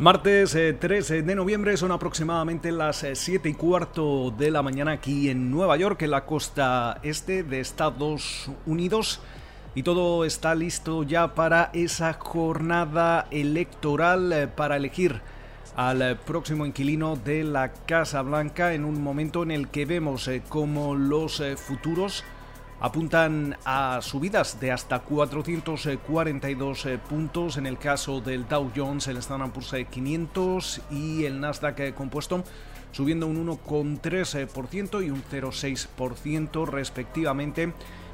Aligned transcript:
Martes 0.00 0.52
13 0.52 1.18
eh, 1.18 1.22
de 1.22 1.34
noviembre 1.34 1.76
son 1.76 1.90
aproximadamente 1.90 2.70
las 2.70 3.04
7 3.12 3.48
eh, 3.48 3.50
y 3.50 3.54
cuarto 3.54 4.30
de 4.30 4.52
la 4.52 4.62
mañana 4.62 4.92
aquí 4.92 5.28
en 5.28 5.50
Nueva 5.50 5.76
York, 5.76 6.02
en 6.02 6.12
la 6.12 6.24
costa 6.24 7.00
este 7.02 7.42
de 7.42 7.58
Estados 7.58 8.48
Unidos. 8.64 9.20
Y 9.74 9.82
todo 9.82 10.24
está 10.24 10.54
listo 10.54 11.02
ya 11.02 11.34
para 11.34 11.70
esa 11.72 12.12
jornada 12.12 13.26
electoral 13.32 14.32
eh, 14.32 14.46
para 14.46 14.76
elegir 14.76 15.20
al 15.74 16.16
próximo 16.18 16.64
inquilino 16.64 17.16
de 17.16 17.42
la 17.42 17.72
Casa 17.72 18.22
Blanca 18.22 18.74
en 18.74 18.84
un 18.84 19.02
momento 19.02 19.42
en 19.42 19.50
el 19.50 19.66
que 19.66 19.84
vemos 19.84 20.30
como 20.48 20.94
los 20.94 21.42
futuros 21.56 22.22
apuntan 22.80 23.56
a 23.64 24.00
subidas 24.02 24.60
de 24.60 24.70
hasta 24.70 25.00
442 25.00 26.86
eh, 26.86 26.98
puntos 26.98 27.56
en 27.56 27.66
el 27.66 27.78
caso 27.78 28.20
del 28.20 28.46
Dow 28.48 28.70
Jones, 28.74 29.08
el 29.08 29.16
Standard 29.18 29.50
Poor's 29.50 29.74
500 29.90 30.80
y 30.90 31.24
el 31.24 31.40
Nasdaq 31.40 31.94
compuesto 31.94 32.44
subiendo 32.92 33.26
un 33.26 33.46
1,3% 33.46 35.04
y 35.04 35.10
un 35.10 35.22
0,6% 35.22 36.66
respectivamente. 36.66 37.72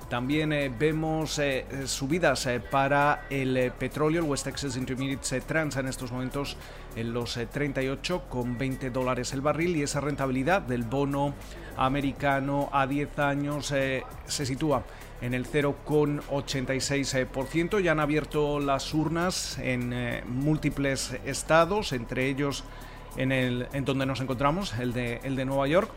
También 0.09 0.53
eh, 0.53 0.73
vemos 0.77 1.39
eh, 1.39 1.65
subidas 1.87 2.49
para 2.71 3.27
el 3.31 3.73
petróleo. 3.73 4.23
El 4.23 4.29
West 4.29 4.45
Texas 4.45 4.77
Intermediate 4.77 5.25
se 5.25 5.41
transa 5.41 5.81
en 5.81 5.89
estos 5.89 6.13
momentos 6.13 6.57
en 6.97 7.13
los 7.13 7.37
38,20 7.37 8.91
dólares 8.91 9.33
el 9.33 9.41
barril 9.41 9.77
y 9.77 9.83
esa 9.83 10.01
rentabilidad 10.01 10.63
del 10.63 10.85
bono 10.85 11.35
americano 11.77 12.71
a 12.73 12.87
10 12.87 13.19
años 13.19 13.73
eh, 13.73 14.05
se 14.27 14.47
sitúa 14.47 14.85
en 15.21 15.35
el 15.35 15.45
0,86%. 15.47 17.81
Ya 17.81 17.93
han 17.93 18.01
abierto 18.01 18.59
las 18.61 18.95
urnas 18.95 19.59
en 19.59 19.93
eh, 19.93 20.25
múltiples 20.27 21.19
estados, 21.25 21.93
entre 21.93 22.29
ellos 22.29 22.65
en, 23.17 23.31
el, 23.33 23.67
en 23.73 23.85
donde 23.85 24.07
nos 24.07 24.21
encontramos, 24.21 24.73
el 24.79 24.93
de, 24.93 25.19
el 25.25 25.35
de 25.37 25.45
Nueva 25.45 25.69
York. 25.69 25.91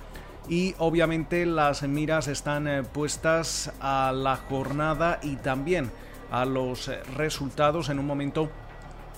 Y 0.49 0.75
obviamente 0.77 1.45
las 1.45 1.83
miras 1.83 2.27
están 2.27 2.67
eh, 2.67 2.83
puestas 2.83 3.71
a 3.81 4.11
la 4.13 4.37
jornada 4.37 5.19
y 5.21 5.35
también 5.35 5.91
a 6.31 6.45
los 6.45 6.89
resultados 7.15 7.89
en 7.89 7.99
un 7.99 8.05
momento 8.05 8.49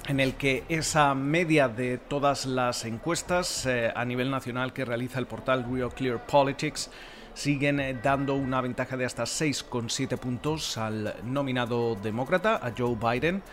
en 0.07 0.19
el 0.19 0.33
que 0.35 0.63
esa 0.69 1.13
media 1.13 1.67
de 1.67 1.99
todas 1.99 2.47
las 2.47 2.83
encuestas 2.85 3.67
eh, 3.67 3.91
a 3.95 4.05
nivel 4.05 4.31
nacional 4.31 4.73
que 4.73 4.85
realiza 4.85 5.19
el 5.19 5.27
portal 5.27 5.67
Real 5.71 5.93
Clear 5.93 6.25
Politics 6.25 6.89
siguen 7.35 7.79
eh, 7.79 7.95
dando 8.01 8.33
una 8.33 8.59
ventaja 8.59 8.97
de 8.97 9.05
hasta 9.05 9.23
6,7 9.23 10.17
puntos 10.17 10.77
al 10.77 11.15
nominado 11.23 11.95
demócrata, 11.95 12.55
a 12.55 12.73
Joe 12.75 12.95
Biden. 12.95 13.43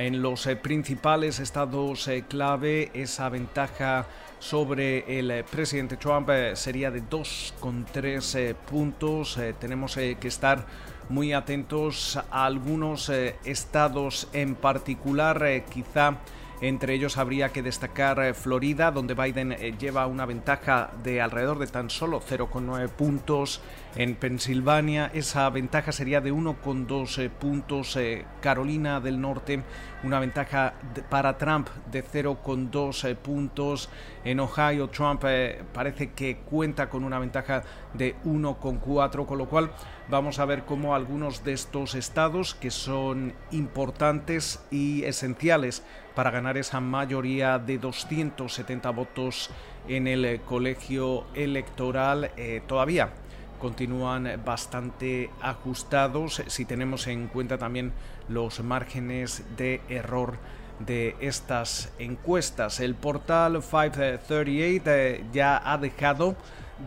En 0.00 0.22
los 0.22 0.46
eh, 0.46 0.56
principales 0.56 1.38
estados 1.40 2.08
clave, 2.26 2.90
esa 2.94 3.28
ventaja 3.28 4.06
sobre 4.38 5.18
el 5.18 5.44
presidente 5.44 5.98
Trump 5.98 6.30
sería 6.54 6.90
de 6.90 7.02
2,3 7.02 8.54
puntos. 8.54 9.38
tenemos 9.60 9.94
que 9.96 10.16
estar 10.28 10.64
muy 11.10 11.32
atentos 11.32 12.18
a 12.30 12.46
algunos 12.46 13.08
eh, 13.08 13.34
estados 13.44 14.28
en 14.32 14.54
particular, 14.54 15.42
eh, 15.44 15.64
quizá 15.68 16.18
entre 16.62 16.94
ellos 16.94 17.16
habría 17.16 17.48
que 17.48 17.62
destacar 17.62 18.20
eh, 18.20 18.34
Florida, 18.34 18.90
donde 18.90 19.14
Biden 19.14 19.56
lleva 19.78 20.06
una 20.06 20.26
ventaja 20.26 20.90
de 21.02 21.20
alrededor 21.20 21.58
de 21.58 21.66
tan 21.66 21.90
solo 21.90 22.20
0,9 22.20 22.88
puntos. 22.90 23.60
En 23.96 24.14
Pensilvania 24.14 25.10
esa 25.14 25.48
ventaja 25.50 25.90
sería 25.90 26.20
de 26.20 26.32
1,2 26.32 27.30
puntos. 27.30 27.98
Carolina 28.40 29.00
del 29.00 29.20
Norte 29.20 29.62
una 30.02 30.20
ventaja 30.20 30.74
para 31.08 31.36
Trump 31.38 31.68
de 31.90 32.04
0,2 32.04 33.16
puntos. 33.16 33.88
En 34.24 34.40
Ohio 34.40 34.88
Trump 34.88 35.24
parece 35.72 36.12
que 36.12 36.38
cuenta 36.38 36.88
con 36.88 37.04
una 37.04 37.18
ventaja 37.18 37.62
de 37.94 38.16
1,4, 38.24 39.26
con 39.26 39.38
lo 39.38 39.48
cual 39.48 39.70
Vamos 40.10 40.40
a 40.40 40.44
ver 40.44 40.64
cómo 40.64 40.96
algunos 40.96 41.44
de 41.44 41.52
estos 41.52 41.94
estados 41.94 42.56
que 42.56 42.72
son 42.72 43.32
importantes 43.52 44.60
y 44.68 45.04
esenciales 45.04 45.84
para 46.16 46.32
ganar 46.32 46.56
esa 46.56 46.80
mayoría 46.80 47.60
de 47.60 47.78
270 47.78 48.90
votos 48.90 49.50
en 49.86 50.08
el 50.08 50.24
eh, 50.24 50.40
colegio 50.44 51.26
electoral 51.34 52.32
eh, 52.36 52.60
todavía 52.66 53.10
continúan 53.60 54.40
bastante 54.44 55.30
ajustados 55.40 56.42
si 56.46 56.64
tenemos 56.64 57.06
en 57.06 57.28
cuenta 57.28 57.58
también 57.58 57.92
los 58.28 58.60
márgenes 58.60 59.44
de 59.56 59.80
error 59.88 60.38
de 60.80 61.14
estas 61.20 61.92
encuestas. 61.98 62.80
El 62.80 62.94
portal 62.94 63.60
538 63.62 64.90
eh, 64.90 65.24
ya 65.32 65.60
ha 65.64 65.78
dejado 65.78 66.36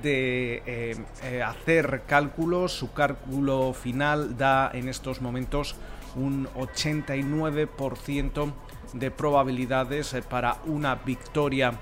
de 0.02 0.64
eh, 0.66 0.96
eh, 1.24 1.44
hacer 1.44 2.04
cálculos. 2.08 2.74
Su 2.74 2.92
cálculo 2.94 3.74
final 3.74 4.36
da 4.38 4.72
en 4.74 4.90
estos 4.90 5.22
momentos 5.22 5.76
un 6.16 6.48
89% 6.56 8.54
de 8.94 9.12
probabilidades 9.12 10.16
para 10.30 10.58
una 10.66 10.96
victoria 10.96 11.74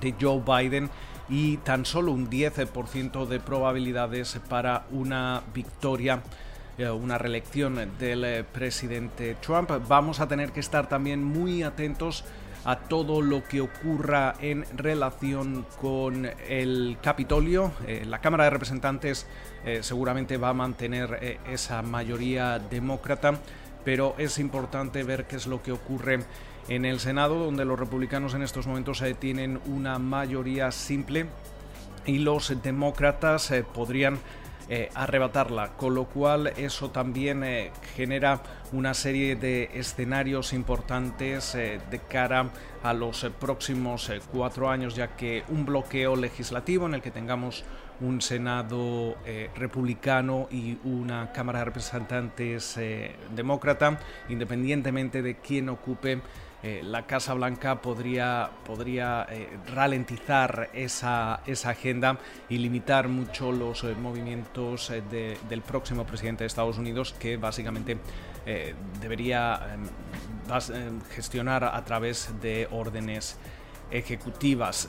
de 0.00 0.14
Joe 0.20 0.42
Biden 0.44 0.90
y 1.28 1.56
tan 1.58 1.84
solo 1.84 2.12
un 2.12 2.30
10% 2.30 3.26
de 3.26 3.40
probabilidades 3.40 4.38
para 4.48 4.86
una 4.90 5.42
victoria 5.54 6.22
una 6.78 7.16
reelección 7.16 7.96
del 7.98 8.44
presidente 8.44 9.34
Trump. 9.40 9.70
Vamos 9.88 10.20
a 10.20 10.28
tener 10.28 10.52
que 10.52 10.60
estar 10.60 10.86
también 10.90 11.24
muy 11.24 11.62
atentos 11.62 12.22
a 12.66 12.76
todo 12.76 13.22
lo 13.22 13.44
que 13.44 13.60
ocurra 13.60 14.34
en 14.40 14.64
relación 14.76 15.64
con 15.80 16.28
el 16.48 16.98
Capitolio. 17.00 17.70
Eh, 17.86 18.04
la 18.04 18.20
Cámara 18.20 18.42
de 18.42 18.50
Representantes 18.50 19.24
eh, 19.64 19.84
seguramente 19.84 20.36
va 20.36 20.48
a 20.48 20.52
mantener 20.52 21.16
eh, 21.22 21.38
esa 21.48 21.80
mayoría 21.82 22.58
demócrata, 22.58 23.38
pero 23.84 24.16
es 24.18 24.40
importante 24.40 25.04
ver 25.04 25.26
qué 25.28 25.36
es 25.36 25.46
lo 25.46 25.62
que 25.62 25.70
ocurre 25.70 26.24
en 26.68 26.84
el 26.84 27.00
Senado, 27.00 27.38
donde 27.38 27.64
los 27.64 27.78
republicanos 27.78 28.34
en 28.34 28.42
estos 28.42 28.66
momentos 28.66 29.02
tienen 29.18 29.60
una 29.66 29.98
mayoría 29.98 30.70
simple 30.72 31.26
y 32.04 32.18
los 32.18 32.62
demócratas 32.62 33.52
podrían 33.74 34.18
eh, 34.68 34.90
arrebatarla, 34.94 35.76
con 35.76 35.94
lo 35.94 36.06
cual 36.06 36.48
eso 36.56 36.90
también 36.90 37.44
eh, 37.44 37.70
genera 37.94 38.42
una 38.72 38.94
serie 38.94 39.36
de 39.36 39.70
escenarios 39.74 40.52
importantes 40.52 41.54
eh, 41.54 41.80
de 41.88 42.00
cara 42.00 42.50
a 42.82 42.92
los 42.92 43.30
próximos 43.38 44.10
cuatro 44.32 44.68
años, 44.68 44.96
ya 44.96 45.14
que 45.14 45.44
un 45.50 45.66
bloqueo 45.66 46.16
legislativo 46.16 46.86
en 46.86 46.94
el 46.94 47.02
que 47.02 47.12
tengamos 47.12 47.64
un 48.00 48.20
Senado 48.20 49.16
republicano 49.54 50.48
y 50.50 50.76
una 50.84 51.32
Cámara 51.32 51.60
de 51.60 51.64
Representantes 51.64 52.78
demócrata, 53.34 53.98
independientemente 54.28 55.22
de 55.22 55.36
quién 55.36 55.70
ocupe 55.70 56.20
eh, 56.66 56.82
la 56.82 57.06
Casa 57.06 57.32
Blanca 57.32 57.80
podría, 57.80 58.50
podría 58.64 59.24
eh, 59.30 59.56
ralentizar 59.72 60.68
esa, 60.74 61.40
esa, 61.46 61.70
agenda 61.70 62.18
y 62.48 62.58
limitar 62.58 63.06
mucho 63.06 63.52
los 63.52 63.84
eh, 63.84 63.94
movimientos 63.94 64.92
del 65.08 65.62
próximo 65.62 66.04
presidente 66.04 66.42
de 66.42 66.48
Estados 66.48 66.76
Unidos, 66.76 67.14
que 67.20 67.36
básicamente 67.36 67.98
debería 69.00 69.60
em, 69.74 71.00
gestionar 71.14 71.62
a 71.62 71.84
través 71.84 72.34
de 72.42 72.66
órdenes 72.72 73.38
ejecutivas. 73.92 74.88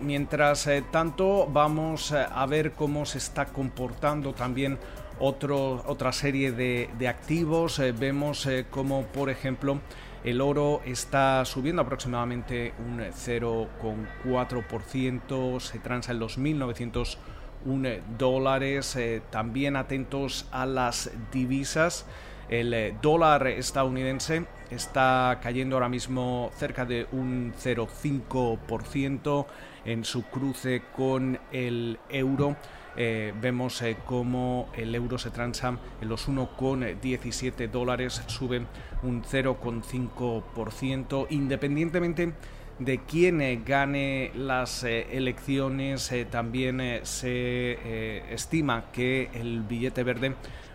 mientras 0.00 0.68
tanto, 0.90 1.46
vamos 1.46 2.12
a 2.12 2.46
ver 2.46 2.72
cómo 2.72 3.04
se 3.04 3.18
está 3.18 3.46
comportando 3.46 4.32
también 4.32 4.78
otro, 5.18 5.82
otra 5.86 6.12
serie 6.12 6.52
de, 6.52 6.88
de 6.98 7.08
activos. 7.08 7.80
vemos 7.98 8.48
como, 8.70 9.04
por 9.06 9.28
ejemplo, 9.30 9.80
el 10.24 10.40
oro 10.40 10.80
está 10.84 11.44
subiendo 11.44 11.82
aproximadamente 11.82 12.74
un 12.78 12.98
0,4%, 12.98 15.60
se 15.60 15.78
transa 15.78 16.10
en 16.12 16.18
los 16.18 16.38
1.901 16.38 18.00
dólares. 18.18 18.96
Eh, 18.96 19.22
también 19.30 19.76
atentos 19.76 20.48
a 20.50 20.66
las 20.66 21.12
divisas. 21.32 22.04
El 22.48 22.74
eh, 22.74 22.96
dólar 23.00 23.46
estadounidense 23.46 24.46
está 24.70 25.38
cayendo 25.42 25.76
ahora 25.76 25.88
mismo 25.88 26.50
cerca 26.56 26.84
de 26.84 27.06
un 27.12 27.54
0,5% 27.62 29.46
en 29.84 30.04
su 30.04 30.24
cruce 30.24 30.82
con 30.96 31.38
el 31.52 32.00
euro. 32.08 32.56
Eh, 33.00 33.32
vemos 33.40 33.80
eh, 33.82 33.96
cómo 34.04 34.68
el 34.76 34.92
euro 34.92 35.18
se 35.18 35.30
transa 35.30 35.78
en 36.00 36.08
los 36.08 36.28
1,17 36.28 37.70
dólares, 37.70 38.20
sube 38.26 38.66
un 39.04 39.22
0,5%, 39.22 41.28
independientemente 41.30 42.32
de 42.80 42.98
quién 42.98 43.40
eh, 43.40 43.62
gane 43.64 44.32
las 44.34 44.82
elecciones, 44.82 46.12
también 46.28 46.82
se 47.04 48.34
estima 48.34 48.90
que 48.90 49.30
el 49.32 49.62
billete 49.62 50.02
verde 50.02 50.34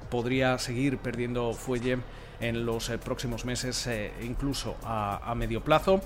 podría 0.10 0.58
seguir 0.60 1.00
perdiendo 1.00 1.52
fuelle 1.52 1.98
en 2.40 2.66
los 2.66 2.90
próximos 3.04 3.44
meses, 3.44 3.90
incluso 4.22 4.78
a 4.84 5.34
medio 5.36 5.62
plazo. 5.62 6.00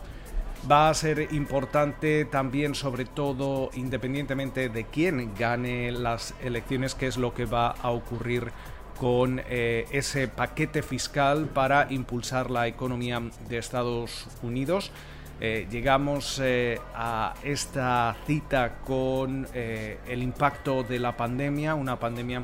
Va 0.69 0.89
a 0.89 0.93
ser 0.93 1.33
importante 1.33 2.25
también, 2.25 2.75
sobre 2.75 3.05
todo, 3.05 3.69
independientemente 3.75 4.67
de 4.67 4.85
quién 4.85 5.33
gane 5.35 5.91
las 5.91 6.33
elecciones, 6.41 6.93
qué 6.93 7.07
es 7.07 7.15
lo 7.15 7.33
que 7.33 7.45
va 7.45 7.69
a 7.69 7.91
ocurrir 7.91 8.51
con 8.99 9.41
eh, 9.47 9.85
ese 9.91 10.27
paquete 10.27 10.81
fiscal 10.81 11.45
para 11.45 11.87
impulsar 11.91 12.49
la 12.51 12.67
economía 12.67 13.21
de 13.47 13.57
Estados 13.57 14.27
Unidos. 14.41 14.91
Eh, 15.39 15.67
llegamos 15.69 16.41
eh, 16.43 16.79
a 16.95 17.35
esta 17.43 18.15
cita 18.25 18.79
con 18.83 19.47
el 19.53 20.23
impacto 20.23 20.83
de 20.83 20.99
la 20.99 21.15
pandemia, 21.15 21.75
una 21.75 21.99
pandemia 21.99 22.43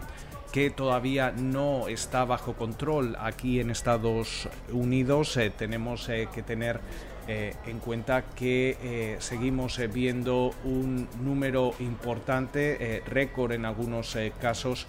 que 0.51 0.69
todavía 0.69 1.31
no 1.31 1.87
está 1.87 2.23
bajo 2.25 2.53
control 2.53 3.17
aquí 3.19 3.59
en 3.59 3.71
Estados 3.71 4.47
Unidos. 4.71 5.39
tenemos 5.57 6.05
que 6.05 6.43
tener 6.43 6.79
en 7.27 7.79
cuenta 7.79 8.23
que 8.35 9.17
seguimos 9.19 9.79
viendo 9.93 10.53
un 10.63 11.07
número 11.21 11.73
importante, 11.79 13.03
récord 13.05 13.53
en 13.53 13.65
algunos 13.65 14.17
casos, 14.39 14.87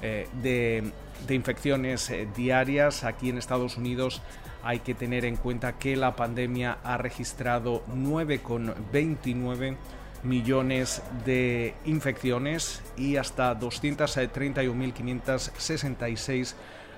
de 0.00 0.92
de 1.26 1.34
infecciones 1.34 2.10
eh, 2.10 2.28
diarias. 2.36 3.02
Aquí 3.04 3.30
en 3.30 3.38
Estados 3.38 3.76
Unidos 3.76 4.20
hay 4.62 4.80
que 4.80 4.94
tener 4.94 5.24
en 5.24 5.36
cuenta 5.36 5.78
que 5.78 5.96
la 5.96 6.14
pandemia 6.16 6.78
ha 6.82 6.98
registrado 6.98 7.84
9,29 7.86 9.76
millones 10.22 11.02
de 11.24 11.74
infecciones 11.84 12.82
y 12.96 13.16
hasta 13.16 13.58
231.566 13.58 16.54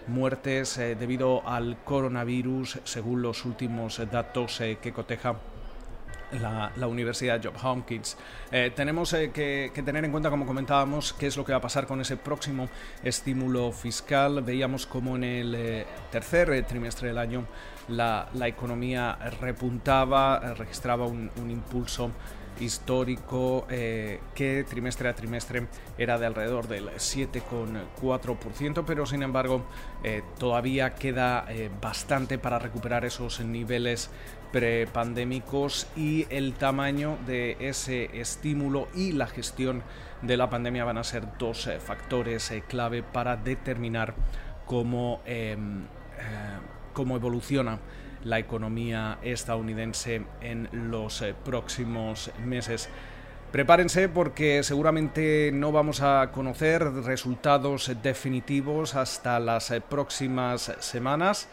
muertes 0.08 0.78
eh, 0.78 0.94
debido 0.94 1.46
al 1.48 1.78
coronavirus 1.84 2.80
según 2.84 3.22
los 3.22 3.44
últimos 3.44 4.00
datos 4.10 4.60
eh, 4.60 4.78
que 4.80 4.92
coteja 4.92 5.36
la, 6.32 6.86
Universidad 6.86 7.40
Job 7.42 7.54
Hopkins. 7.62 8.16
Eh, 8.50 8.72
tenemos 8.74 9.12
eh, 9.12 9.30
que, 9.30 9.70
tener 9.84 10.04
en 10.04 10.10
cuenta, 10.10 10.30
como 10.30 10.46
comentábamos, 10.46 11.12
qué 11.12 11.26
es 11.26 11.36
lo 11.36 11.44
que 11.44 11.52
va 11.52 11.58
a 11.58 11.62
pasar 11.62 11.86
con 11.86 12.00
ese 12.00 12.16
próximo 12.16 12.68
estímulo 13.02 13.72
fiscal. 13.72 14.42
Veíamos 14.42 14.86
como 14.86 15.16
en 15.16 15.24
el 15.24 15.54
eh, 15.54 15.86
tercer 16.10 16.64
trimestre 16.66 17.08
del 17.08 17.18
año 17.18 17.46
la, 17.88 18.28
economía 18.42 19.18
repuntaba, 19.40 20.54
registraba 20.54 21.06
un 21.06 21.50
impulso 21.50 22.10
histórico 22.60 23.66
eh, 23.70 24.20
que 24.34 24.64
trimestre 24.64 25.08
a 25.08 25.14
trimestre 25.14 25.66
era 25.96 26.18
de 26.18 26.26
alrededor 26.26 26.68
del 26.68 26.90
7,4%, 26.90 28.84
pero 28.86 29.06
sin 29.06 29.22
embargo 29.22 29.64
eh, 30.04 30.22
todavía 30.38 30.94
queda 30.94 31.44
eh, 31.48 31.70
bastante 31.80 32.38
para 32.38 32.58
recuperar 32.58 33.04
esos 33.04 33.40
niveles 33.40 34.10
prepandémicos 34.52 35.88
y 35.96 36.26
el 36.30 36.54
tamaño 36.54 37.18
de 37.26 37.56
ese 37.60 38.18
estímulo 38.18 38.88
y 38.94 39.12
la 39.12 39.26
gestión 39.26 39.82
de 40.22 40.36
la 40.36 40.48
pandemia 40.48 40.84
van 40.84 40.98
a 40.98 41.04
ser 41.04 41.24
dos 41.38 41.68
factores 41.84 42.52
clave 42.66 43.02
para 43.02 43.36
determinar 43.36 44.14
cómo, 44.64 45.20
em, 45.26 45.84
cómo 46.94 47.16
evoluciona 47.16 47.78
la 48.24 48.38
economía 48.38 49.18
estadounidense 49.22 50.22
en 50.40 50.68
los 50.72 51.22
eh, 51.22 51.34
próximos 51.44 52.30
meses. 52.44 52.88
Prepárense 53.52 54.10
porque 54.10 54.62
seguramente 54.62 55.50
no 55.54 55.72
vamos 55.72 56.02
a 56.02 56.30
conocer 56.32 56.82
resultados 56.84 57.90
definitivos 58.02 58.94
hasta 58.94 59.40
las 59.40 59.70
eh, 59.70 59.80
próximas 59.80 60.72
semanas, 60.80 61.48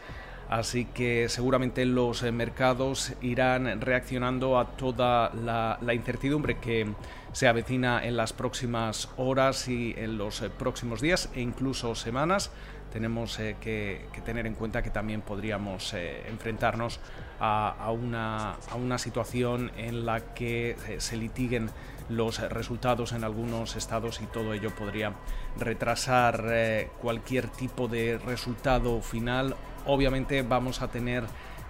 así 0.48 0.84
que 0.84 1.28
seguramente 1.28 1.84
los 1.84 2.22
eh, 2.22 2.32
mercados 2.32 3.12
irán 3.20 3.80
reaccionando 3.80 4.58
a 4.58 4.76
toda 4.76 5.32
la, 5.34 5.94
incertidumbre 5.94 6.58
que 6.58 6.86
se 7.32 7.48
avecina 7.48 8.04
en 8.04 8.16
las 8.16 8.32
próximas 8.32 9.08
horas 9.16 9.68
y 9.68 9.94
en 9.96 10.18
los 10.18 10.40
próximos 10.58 11.00
días 11.00 11.28
e 11.34 11.40
incluso 11.40 11.94
semanas 11.94 12.50
tenemos 12.96 13.38
eh, 13.40 13.56
que, 13.60 14.06
tener 14.24 14.46
en 14.46 14.54
cuenta 14.54 14.82
que 14.82 14.88
también 14.88 15.20
podríamos 15.20 15.92
eh, 15.92 16.24
enfrentarnos 16.28 16.98
a, 17.38 17.92
una, 17.92 18.56
situación 18.96 19.70
en 19.76 20.06
la 20.06 20.32
que 20.32 20.70
eh, 20.88 20.96
se 20.98 21.18
litiguen 21.18 21.68
los 22.08 22.40
resultados 22.40 23.12
en 23.12 23.22
algunos 23.22 23.76
estados 23.76 24.22
y 24.22 24.26
todo 24.26 24.54
ello 24.54 24.74
podría 24.74 25.12
retrasar 25.58 26.88
cualquier 27.02 27.48
tipo 27.48 27.86
de 27.86 28.16
resultado 28.16 29.02
final. 29.02 29.56
Obviamente 29.86 30.42
vamos 30.42 30.82
a 30.82 30.88
tener 30.88 31.24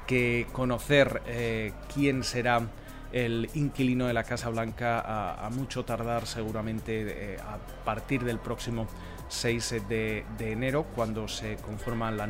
que 0.06 0.46
conocer 0.52 1.22
quién 1.92 2.22
será 2.22 2.62
el 3.12 3.50
inquilino 3.54 4.06
de 4.06 4.12
la 4.12 4.24
Casa 4.24 4.50
Blanca 4.50 5.00
a, 5.44 5.50
mucho 5.50 5.84
tardar 5.84 6.26
seguramente 6.26 7.38
a 7.40 7.58
partir 7.84 8.22
del 8.24 8.38
próximo 8.38 8.86
6 9.28 9.74
de, 9.88 10.24
enero, 10.40 10.86
cuando 10.94 11.28
se 11.28 11.56
conforman 11.56 12.16
las 12.16 12.28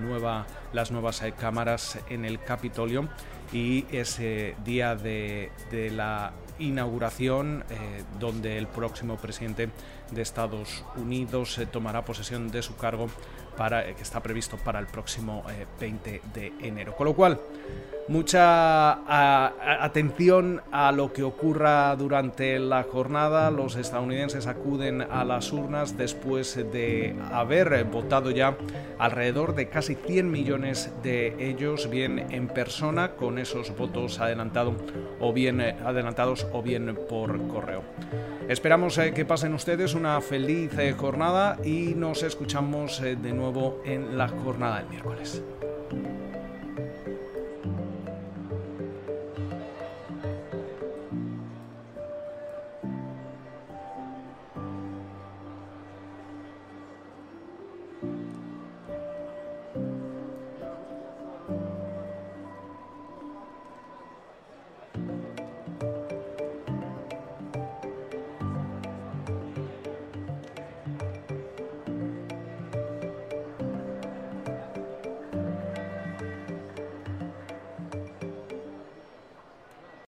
nuevas 0.90 1.22
eh, 1.22 1.32
cámaras 1.38 1.98
en 2.08 2.24
el 2.24 2.40
Capitolio. 2.42 3.08
Y 3.52 3.86
ese 3.90 4.56
día 4.64 4.96
de, 4.96 5.50
la 5.94 6.32
inauguración 6.58 7.64
eh, 7.68 8.02
donde 8.18 8.56
el 8.56 8.66
próximo 8.66 9.16
presidente 9.16 9.68
de 10.10 10.22
Estados 10.22 10.84
Unidos 10.96 11.58
eh, 11.58 11.66
tomará 11.66 12.04
posesión 12.04 12.50
de 12.50 12.62
su 12.62 12.76
cargo 12.76 13.08
para, 13.56 13.84
que 13.94 14.02
está 14.02 14.20
previsto 14.20 14.56
para 14.56 14.78
el 14.78 14.86
próximo 14.86 15.42
20 15.80 16.22
de 16.34 16.52
enero. 16.60 16.94
Con 16.94 17.06
lo 17.06 17.14
cual, 17.14 17.40
mucha 18.08 19.82
atención 19.84 20.62
a 20.70 20.92
lo 20.92 21.12
que 21.12 21.22
ocurra 21.22 21.94
durante 21.96 22.58
la 22.58 22.84
jornada. 22.84 23.50
Los 23.50 23.76
estadounidenses 23.76 24.46
acuden 24.46 25.02
a 25.02 25.24
las 25.24 25.52
urnas 25.52 25.96
después 25.96 26.56
de 26.56 27.16
haber 27.32 27.84
votado 27.84 28.30
ya 28.30 28.56
alrededor 28.98 29.54
de 29.54 29.68
casi 29.68 29.94
100 29.94 30.30
millones 30.30 30.92
de 31.02 31.34
ellos, 31.38 31.90
bien 31.90 32.26
en 32.30 32.48
persona, 32.48 33.12
con 33.12 33.38
esos 33.38 33.76
votos 33.76 34.20
adelantado, 34.20 34.74
o 35.20 35.32
bien, 35.32 35.60
eh, 35.60 35.76
adelantados 35.84 36.46
o 36.52 36.62
bien 36.62 36.96
por 37.08 37.46
correo. 37.48 37.82
Esperamos 38.48 38.96
eh, 38.98 39.12
que 39.12 39.24
pasen 39.24 39.54
ustedes 39.54 39.94
una 39.94 40.20
feliz 40.20 40.70
eh, 40.78 40.94
jornada 40.96 41.58
y 41.64 41.94
nos 41.96 42.22
escuchamos 42.22 43.00
de 43.00 43.32
nuevo 43.46 43.80
en 43.84 44.18
la 44.18 44.28
jornada 44.28 44.78
del 44.78 44.88
miércoles. 44.88 45.42